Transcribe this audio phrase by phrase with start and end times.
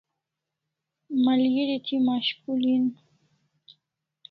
[1.23, 2.85] Malgeri thi mashkul hin